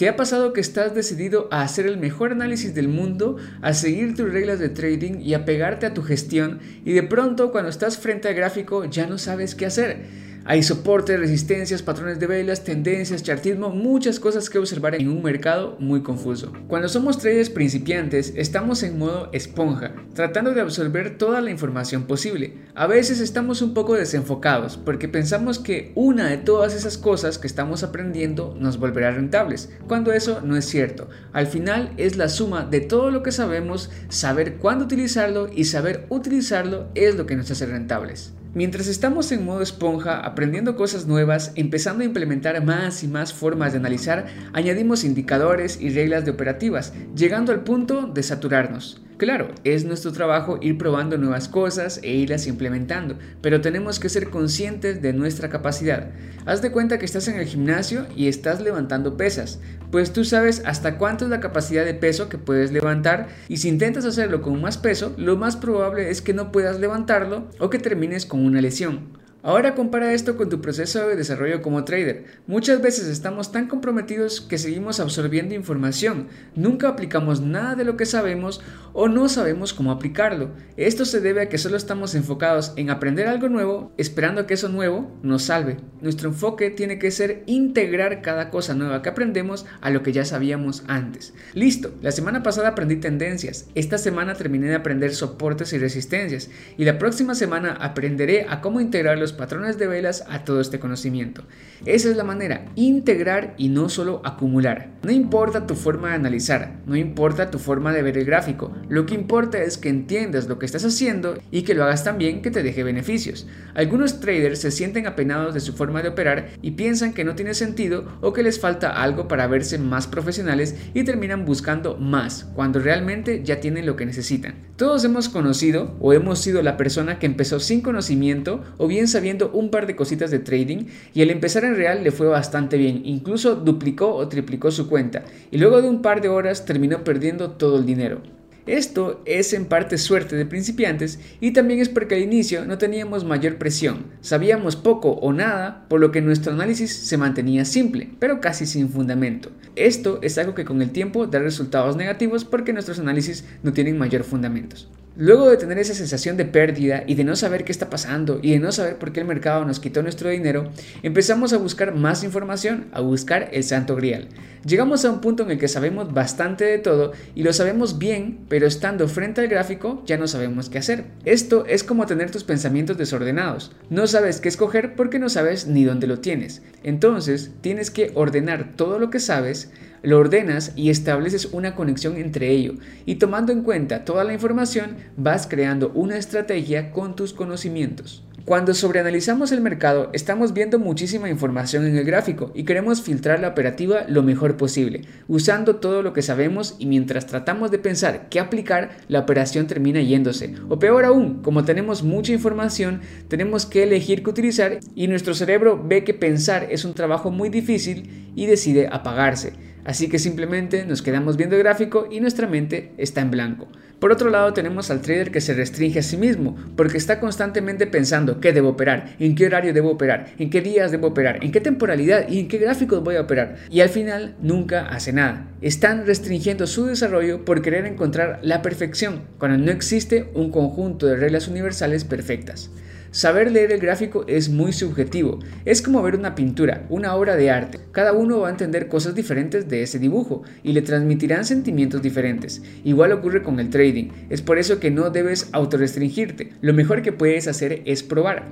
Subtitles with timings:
[0.00, 4.16] ¿Te ha pasado que estás decidido a hacer el mejor análisis del mundo, a seguir
[4.16, 7.98] tus reglas de trading y a pegarte a tu gestión y de pronto cuando estás
[7.98, 10.06] frente al gráfico ya no sabes qué hacer?
[10.46, 15.76] Hay soporte, resistencias, patrones de velas, tendencias, chartismo, muchas cosas que observar en un mercado
[15.78, 16.52] muy confuso.
[16.66, 22.54] Cuando somos traders principiantes, estamos en modo esponja, tratando de absorber toda la información posible.
[22.74, 27.46] A veces estamos un poco desenfocados porque pensamos que una de todas esas cosas que
[27.46, 31.10] estamos aprendiendo nos volverá rentables, cuando eso no es cierto.
[31.34, 36.06] Al final es la suma de todo lo que sabemos, saber cuándo utilizarlo y saber
[36.08, 38.32] utilizarlo es lo que nos hace rentables.
[38.52, 43.72] Mientras estamos en modo esponja, aprendiendo cosas nuevas, empezando a implementar más y más formas
[43.72, 49.02] de analizar, añadimos indicadores y reglas de operativas, llegando al punto de saturarnos.
[49.20, 54.30] Claro, es nuestro trabajo ir probando nuevas cosas e irlas implementando, pero tenemos que ser
[54.30, 56.08] conscientes de nuestra capacidad.
[56.46, 59.60] Haz de cuenta que estás en el gimnasio y estás levantando pesas,
[59.90, 63.68] pues tú sabes hasta cuánto es la capacidad de peso que puedes levantar y si
[63.68, 67.78] intentas hacerlo con más peso, lo más probable es que no puedas levantarlo o que
[67.78, 69.19] termines con una lesión.
[69.42, 72.26] Ahora compara esto con tu proceso de desarrollo como trader.
[72.46, 78.04] Muchas veces estamos tan comprometidos que seguimos absorbiendo información, nunca aplicamos nada de lo que
[78.04, 78.60] sabemos
[78.92, 80.50] o no sabemos cómo aplicarlo.
[80.76, 84.68] Esto se debe a que solo estamos enfocados en aprender algo nuevo, esperando que eso
[84.68, 85.78] nuevo nos salve.
[86.02, 90.26] Nuestro enfoque tiene que ser integrar cada cosa nueva que aprendemos a lo que ya
[90.26, 91.32] sabíamos antes.
[91.54, 96.84] Listo, la semana pasada aprendí tendencias, esta semana terminé de aprender soportes y resistencias y
[96.84, 101.44] la próxima semana aprenderé a cómo integrar patrones de velas a todo este conocimiento.
[101.86, 104.90] Esa es la manera, integrar y no solo acumular.
[105.02, 109.06] No importa tu forma de analizar, no importa tu forma de ver el gráfico, lo
[109.06, 112.42] que importa es que entiendas lo que estás haciendo y que lo hagas tan bien
[112.42, 113.46] que te deje beneficios.
[113.74, 117.54] Algunos traders se sienten apenados de su forma de operar y piensan que no tiene
[117.54, 122.78] sentido o que les falta algo para verse más profesionales y terminan buscando más, cuando
[122.80, 124.54] realmente ya tienen lo que necesitan.
[124.76, 129.50] Todos hemos conocido o hemos sido la persona que empezó sin conocimiento o bien sabiendo
[129.52, 133.02] un par de cositas de trading y al empezar en real le fue bastante bien,
[133.04, 137.50] incluso duplicó o triplicó su cuenta y luego de un par de horas terminó perdiendo
[137.50, 138.22] todo el dinero.
[138.66, 143.24] Esto es en parte suerte de principiantes y también es porque al inicio no teníamos
[143.24, 148.40] mayor presión, sabíamos poco o nada, por lo que nuestro análisis se mantenía simple, pero
[148.40, 149.50] casi sin fundamento.
[149.76, 153.98] Esto es algo que con el tiempo da resultados negativos porque nuestros análisis no tienen
[153.98, 154.88] mayor fundamentos.
[155.16, 158.52] Luego de tener esa sensación de pérdida y de no saber qué está pasando y
[158.52, 160.70] de no saber por qué el mercado nos quitó nuestro dinero,
[161.02, 164.28] empezamos a buscar más información, a buscar el santo grial.
[164.64, 168.40] Llegamos a un punto en el que sabemos bastante de todo y lo sabemos bien,
[168.48, 171.06] pero estando frente al gráfico ya no sabemos qué hacer.
[171.24, 173.72] Esto es como tener tus pensamientos desordenados.
[173.88, 176.62] No sabes qué escoger porque no sabes ni dónde lo tienes.
[176.82, 179.70] Entonces tienes que ordenar todo lo que sabes,
[180.02, 182.74] lo ordenas y estableces una conexión entre ello
[183.06, 188.24] y tomando en cuenta toda la información vas creando una estrategia con tus conocimientos.
[188.46, 193.48] Cuando sobreanalizamos el mercado, estamos viendo muchísima información en el gráfico y queremos filtrar la
[193.48, 198.40] operativa lo mejor posible, usando todo lo que sabemos y mientras tratamos de pensar qué
[198.40, 200.54] aplicar, la operación termina yéndose.
[200.68, 205.80] O peor aún, como tenemos mucha información, tenemos que elegir qué utilizar y nuestro cerebro
[205.86, 209.69] ve que pensar es un trabajo muy difícil y decide apagarse.
[209.90, 213.66] Así que simplemente nos quedamos viendo el gráfico y nuestra mente está en blanco.
[213.98, 217.88] Por otro lado tenemos al trader que se restringe a sí mismo porque está constantemente
[217.88, 221.50] pensando qué debo operar, en qué horario debo operar, en qué días debo operar, en
[221.50, 223.56] qué temporalidad y en qué gráficos voy a operar.
[223.68, 225.48] Y al final nunca hace nada.
[225.60, 231.16] Están restringiendo su desarrollo por querer encontrar la perfección cuando no existe un conjunto de
[231.16, 232.70] reglas universales perfectas.
[233.12, 237.50] Saber leer el gráfico es muy subjetivo, es como ver una pintura, una obra de
[237.50, 237.80] arte.
[237.90, 242.62] Cada uno va a entender cosas diferentes de ese dibujo y le transmitirán sentimientos diferentes.
[242.84, 246.52] Igual ocurre con el trading, es por eso que no debes autorrestringirte.
[246.60, 248.44] Lo mejor que puedes hacer es probar.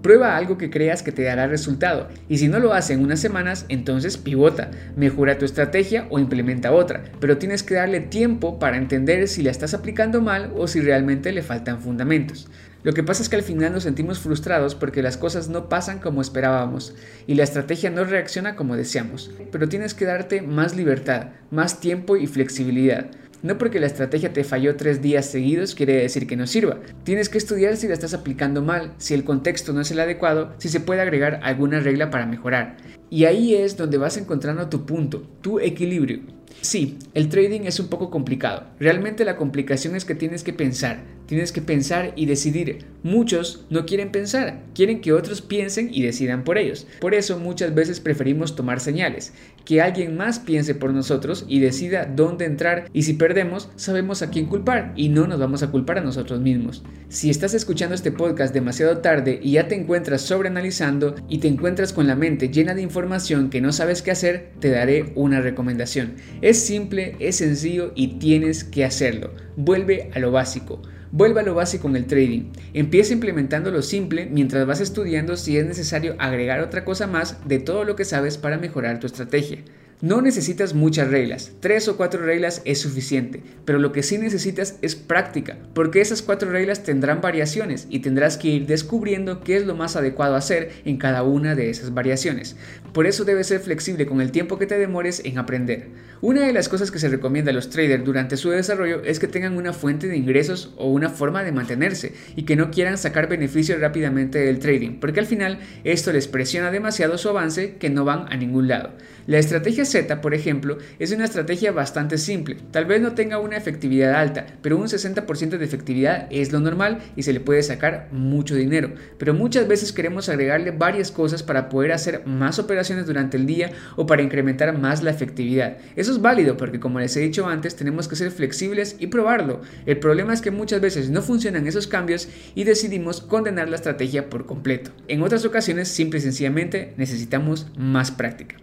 [0.00, 3.18] Prueba algo que creas que te dará resultado y si no lo hace en unas
[3.18, 8.76] semanas, entonces pivota, mejora tu estrategia o implementa otra, pero tienes que darle tiempo para
[8.76, 12.48] entender si la estás aplicando mal o si realmente le faltan fundamentos.
[12.84, 16.00] Lo que pasa es que al final nos sentimos frustrados porque las cosas no pasan
[16.00, 16.94] como esperábamos
[17.26, 19.30] y la estrategia no reacciona como deseamos.
[19.50, 23.06] Pero tienes que darte más libertad, más tiempo y flexibilidad.
[23.42, 26.80] No porque la estrategia te falló tres días seguidos quiere decir que no sirva.
[27.04, 30.52] Tienes que estudiar si la estás aplicando mal, si el contexto no es el adecuado,
[30.58, 32.76] si se puede agregar alguna regla para mejorar.
[33.08, 36.20] Y ahí es donde vas encontrando tu punto, tu equilibrio.
[36.60, 38.64] Sí, el trading es un poco complicado.
[38.80, 42.86] Realmente la complicación es que tienes que pensar, tienes que pensar y decidir.
[43.02, 46.86] Muchos no quieren pensar, quieren que otros piensen y decidan por ellos.
[47.00, 49.32] Por eso muchas veces preferimos tomar señales,
[49.64, 54.30] que alguien más piense por nosotros y decida dónde entrar y si perdemos sabemos a
[54.30, 56.82] quién culpar y no nos vamos a culpar a nosotros mismos.
[57.08, 61.92] Si estás escuchando este podcast demasiado tarde y ya te encuentras sobreanalizando y te encuentras
[61.92, 66.14] con la mente llena de información que no sabes qué hacer, te daré una recomendación.
[66.44, 69.30] Es simple, es sencillo y tienes que hacerlo.
[69.56, 70.82] Vuelve a lo básico.
[71.10, 72.52] Vuelve a lo básico en el trading.
[72.74, 77.60] Empieza implementando lo simple mientras vas estudiando si es necesario agregar otra cosa más de
[77.60, 79.60] todo lo que sabes para mejorar tu estrategia.
[80.04, 84.76] No necesitas muchas reglas, tres o cuatro reglas es suficiente, pero lo que sí necesitas
[84.82, 89.64] es práctica, porque esas cuatro reglas tendrán variaciones y tendrás que ir descubriendo qué es
[89.64, 92.54] lo más adecuado hacer en cada una de esas variaciones.
[92.92, 95.88] Por eso debes ser flexible con el tiempo que te demores en aprender.
[96.20, 99.26] Una de las cosas que se recomienda a los traders durante su desarrollo es que
[99.26, 103.28] tengan una fuente de ingresos o una forma de mantenerse y que no quieran sacar
[103.28, 108.04] beneficio rápidamente del trading, porque al final esto les presiona demasiado su avance que no
[108.04, 108.92] van a ningún lado.
[109.26, 112.56] La estrategia Por ejemplo, es una estrategia bastante simple.
[112.72, 116.98] Tal vez no tenga una efectividad alta, pero un 60% de efectividad es lo normal
[117.14, 118.92] y se le puede sacar mucho dinero.
[119.18, 123.70] Pero muchas veces queremos agregarle varias cosas para poder hacer más operaciones durante el día
[123.94, 125.76] o para incrementar más la efectividad.
[125.94, 129.60] Eso es válido porque como les he dicho antes, tenemos que ser flexibles y probarlo.
[129.86, 134.28] El problema es que muchas veces no funcionan esos cambios y decidimos condenar la estrategia
[134.28, 134.90] por completo.
[135.06, 138.56] En otras ocasiones, simple y sencillamente necesitamos más práctica.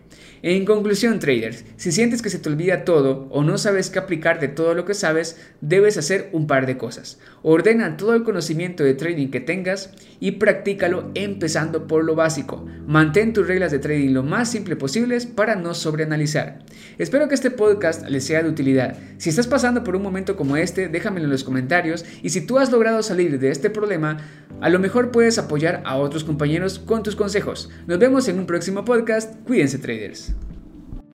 [0.44, 4.40] En conclusión, traders, si sientes que se te olvida todo o no sabes qué aplicar
[4.40, 7.20] de todo lo que sabes, debes hacer un par de cosas.
[7.44, 12.66] Ordena todo el conocimiento de trading que tengas y practícalo empezando por lo básico.
[12.86, 16.60] Mantén tus reglas de trading lo más simple posibles para no sobreanalizar.
[16.98, 18.98] Espero que este podcast les sea de utilidad.
[19.18, 22.60] Si estás pasando por un momento como este, déjamelo en los comentarios y si tú
[22.60, 24.18] has logrado salir de este problema,
[24.62, 27.70] a lo mejor puedes apoyar a otros compañeros con tus consejos.
[27.88, 29.36] Nos vemos en un próximo podcast.
[29.46, 30.34] Cuídense traders.